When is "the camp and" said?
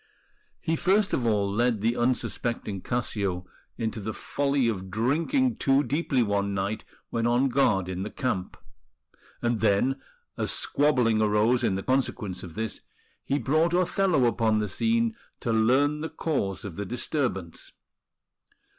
8.01-9.59